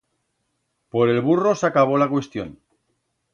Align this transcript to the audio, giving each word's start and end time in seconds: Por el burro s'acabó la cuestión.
Por 0.95 1.11
el 1.15 1.21
burro 1.27 1.53
s'acabó 1.59 2.01
la 2.05 2.09
cuestión. 2.15 2.51